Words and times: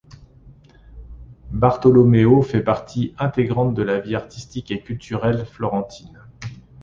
Bartolomeo 1.51 2.41
fait 2.41 2.63
partie 2.63 3.13
intégrante 3.19 3.75
de 3.75 3.83
la 3.83 3.99
vie 3.99 4.15
artistique 4.15 4.71
et 4.71 4.81
culturelle 4.81 5.45
florentine. 5.45 6.21